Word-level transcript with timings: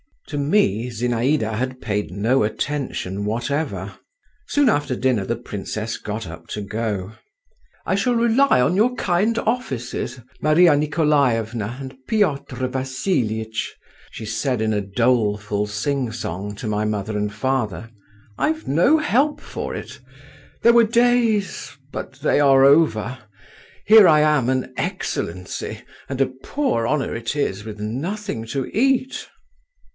To 0.29 0.37
me 0.39 0.87
Zinaïda 0.89 1.53
had 1.55 1.79
paid 1.81 2.09
no 2.09 2.41
attention 2.43 3.25
whatever. 3.25 3.95
Soon 4.47 4.67
after 4.67 4.95
dinner 4.95 5.25
the 5.25 5.35
princess 5.35 5.97
got 5.97 6.25
up 6.25 6.47
to 6.55 6.61
go. 6.61 7.11
"I 7.85 7.93
shall 7.95 8.15
rely 8.15 8.61
on 8.61 8.75
your 8.77 8.95
kind 8.95 9.37
offices, 9.39 10.19
Maria 10.41 10.75
Nikolaevna 10.75 11.77
and 11.79 11.97
Piotr 12.07 12.65
Vassilitch," 12.67 13.75
she 14.09 14.25
said 14.25 14.61
in 14.61 14.73
a 14.73 14.79
doleful 14.81 15.67
sing 15.67 16.11
song 16.13 16.55
to 16.55 16.65
my 16.65 16.85
mother 16.85 17.15
and 17.15 17.31
father. 17.31 17.91
"I've 18.39 18.67
no 18.67 18.97
help 18.99 19.39
for 19.41 19.75
it! 19.75 19.99
There 20.63 20.73
were 20.73 20.85
days, 20.85 21.77
but 21.91 22.13
they 22.21 22.39
are 22.39 22.63
over. 22.63 23.19
Here 23.85 24.07
I 24.07 24.21
am, 24.21 24.49
an 24.49 24.73
excellency, 24.77 25.81
and 26.09 26.21
a 26.21 26.31
poor 26.43 26.87
honour 26.87 27.13
it 27.13 27.35
is 27.35 27.65
with 27.65 27.79
nothing 27.79 28.45
to 28.47 28.65
eat!" 28.67 29.27